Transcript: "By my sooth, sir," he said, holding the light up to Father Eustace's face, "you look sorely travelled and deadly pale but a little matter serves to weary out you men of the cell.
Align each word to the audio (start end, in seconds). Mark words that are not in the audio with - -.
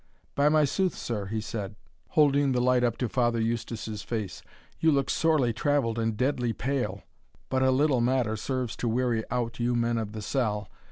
"By 0.33 0.49
my 0.49 0.65
sooth, 0.65 0.95
sir," 0.97 1.27
he 1.27 1.39
said, 1.39 1.75
holding 2.07 2.53
the 2.53 2.59
light 2.59 2.83
up 2.83 2.97
to 2.97 3.07
Father 3.07 3.39
Eustace's 3.39 4.01
face, 4.01 4.41
"you 4.79 4.91
look 4.91 5.11
sorely 5.11 5.53
travelled 5.53 5.99
and 5.99 6.17
deadly 6.17 6.53
pale 6.53 7.03
but 7.49 7.61
a 7.61 7.69
little 7.69 8.01
matter 8.01 8.35
serves 8.35 8.75
to 8.77 8.87
weary 8.87 9.23
out 9.29 9.59
you 9.59 9.75
men 9.75 9.99
of 9.99 10.13
the 10.13 10.23
cell. 10.23 10.69